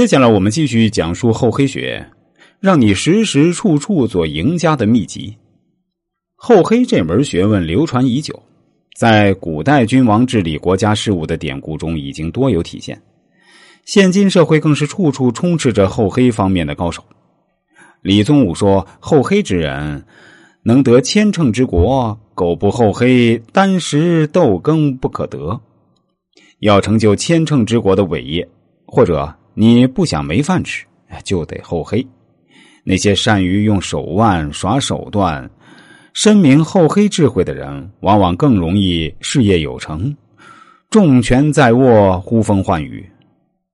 [0.00, 2.08] 接下来我们继续讲述厚黑学，
[2.58, 5.36] 让你时时处处做赢家的秘籍。
[6.36, 8.42] 厚黑这门学问流传已久，
[8.96, 12.98] 在古代君王治理国家事务的典故中已经多有体现。
[13.84, 17.04] 现今社会更是处处充斥着厚黑方面的高手。
[18.00, 20.02] 李宗武说：“厚黑之人，
[20.62, 25.60] 能得千乘之国；苟不厚黑，单食豆羹不可得。
[26.60, 28.48] 要成就千乘之国的伟业，
[28.86, 29.30] 或者。”
[29.60, 30.86] 你不想没饭吃，
[31.22, 32.02] 就得厚黑。
[32.82, 35.50] 那些善于用手腕耍手段、
[36.14, 40.16] 深明厚黑智慧的人，往往更容易事业有成。
[40.88, 43.06] 重权在握，呼风唤雨。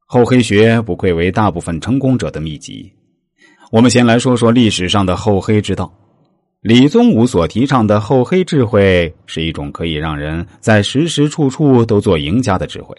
[0.06, 2.92] 厚黑学不愧为大部分成功者的秘籍。
[3.70, 5.88] 我们先来说说历史上的厚黑之道。
[6.62, 12.92] 李宗武所提倡的厚黑智慧，是一种可以让人在时时处处都做赢家的智慧。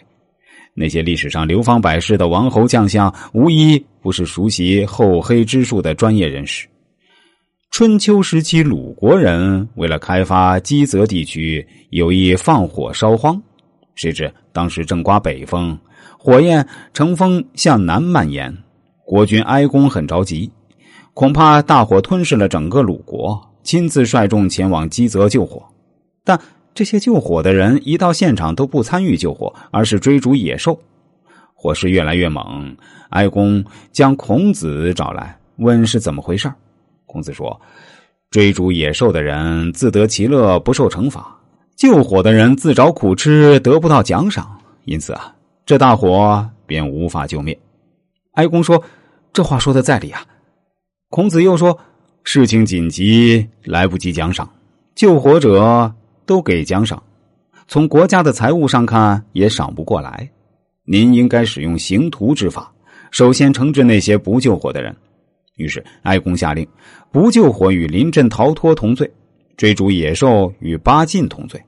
[0.78, 6.68] 那些历史上流芳百世的王侯将相，无一不是熟悉厚黑之术的专业人士。
[7.72, 13.42] 春秋时期，鲁国人为了开发箕泽地区，有意放火烧荒。
[13.96, 15.76] 谁知当时正刮北风，
[16.16, 18.56] 火焰乘风向南蔓延。
[19.04, 20.48] 国君哀公很着急，
[21.12, 25.60] 恐怕大火吞噬了整个鲁国，亲自率众前往箕泽救火，
[26.24, 26.40] 但。
[26.78, 30.78] 这些救火的人一到现场都不参与救火，而是追逐野兽。
[31.52, 32.76] 火势越来越猛，
[33.10, 36.48] 哀公将孔子找来，问是怎么回事
[37.04, 37.60] 孔子说
[38.30, 41.20] ：“追逐野兽的人自得其乐，不受惩罚；
[41.74, 44.48] 救火的人自找苦吃，得不到奖赏。
[44.84, 45.34] 因此啊，
[45.66, 47.58] 这大火便无法救灭。”
[48.34, 48.80] 哀公说
[49.34, 50.24] ：“这话说的在理啊。”
[51.10, 51.76] 孔子又说
[52.22, 54.48] ：“事情紧急，来不及奖赏，
[54.94, 55.92] 救火者。”
[56.28, 57.02] 都给奖赏，
[57.66, 60.30] 从国家的财务上看也赏不过来。
[60.84, 62.70] 您应该使用刑徒之法，
[63.10, 64.94] 首先惩治那些不救火的人。
[65.56, 66.68] 于是哀公下令，
[67.10, 69.10] 不救火与临阵逃脱同罪，
[69.56, 71.58] 追逐野兽与八禁同罪。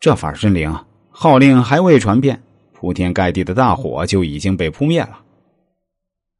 [0.00, 0.86] 这法真灵啊！
[1.10, 2.42] 号令还未传遍，
[2.72, 5.20] 铺天盖地的大火就已经被扑灭了。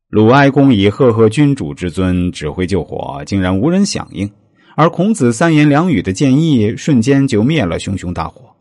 [0.08, 4.28] 鲁哀公以赫赫君主之尊指挥救火，竟然无人响应。
[4.74, 8.54] 而孔子三言两语的建议，瞬间就灭了熊熊大火。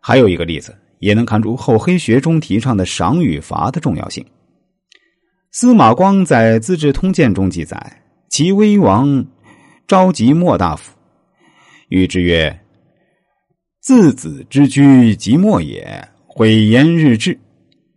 [0.00, 4.24] 还有一个例子，也能看出厚黑学中提倡的赏与罚的重要性。
[5.52, 9.24] 司马光在《资治通鉴》中记载，齐威王
[9.86, 10.92] 召集莫大夫，
[11.90, 12.60] 谕之曰
[13.80, 16.08] ：“自子之居，即墨也。
[16.26, 17.38] 毁言日志，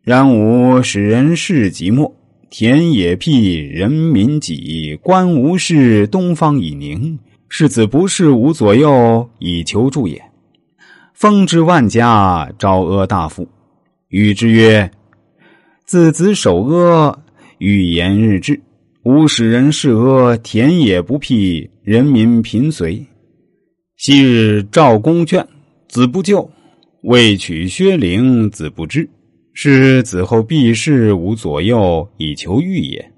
[0.01, 2.15] 然吾使人事即墨。”
[2.49, 7.19] 田野辟，人民己，官无事，东方已宁。
[7.47, 10.19] 世子不事无左右，以求助也。
[11.13, 13.47] 封之万家，招阿大夫，
[14.07, 14.89] 与之曰
[15.85, 17.19] ：“自子守阿，
[17.59, 18.59] 欲言日志，
[19.03, 23.05] 吾使人事阿，田野不辟，人民贫随。
[23.95, 25.47] 昔日赵公劝，
[25.87, 26.49] 子不救；
[27.03, 29.07] 未取薛陵，子不知。”
[29.61, 33.11] 是子后避世无左右以求欲也。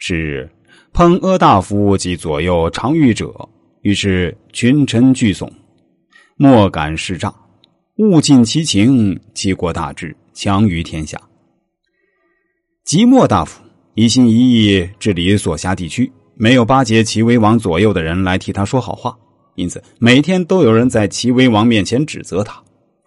[0.00, 0.50] 是
[0.92, 3.32] 烹阿大夫及左右常遇者，
[3.82, 5.48] 于是群臣俱悚，
[6.36, 7.32] 莫敢视诈，
[7.98, 11.16] 物尽其情，其国大治，强于天下。
[12.84, 13.62] 即墨大夫
[13.94, 19.16] 一心一意治理所辖地区，没有巴结齐威王左右的人来替他说好话，
[19.54, 22.60] 因此每天都有人在齐威王面前指责他。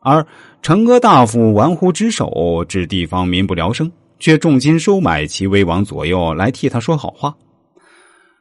[0.03, 0.25] 而
[0.63, 3.89] 成阿大夫玩忽职守，致地方民不聊生，
[4.19, 7.35] 却重金收买齐威王左右来替他说好话。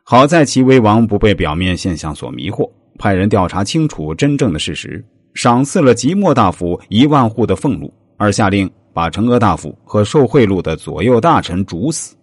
[0.02, 2.68] 好在齐威王不被表面现象所迷惑，
[2.98, 5.04] 派人调查清楚真正的事实，
[5.34, 12.16] 赏赐了即墨大夫一万户的俸禄，而下令把成阿大夫和受贿赂的左右大臣处死。